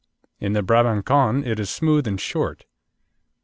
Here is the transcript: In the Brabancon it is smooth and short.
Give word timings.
In 0.39 0.53
the 0.53 0.63
Brabancon 0.63 1.45
it 1.45 1.59
is 1.59 1.69
smooth 1.69 2.07
and 2.07 2.19
short. 2.19 2.65